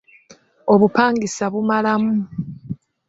[0.73, 2.13] Obupangisa bumalamu.